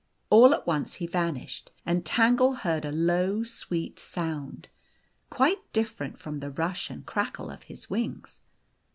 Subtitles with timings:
[0.31, 4.67] All at once he vanished, and Tangle heard a low, sweet sound,
[5.29, 8.41] quite different from the rush and crackle of his wings.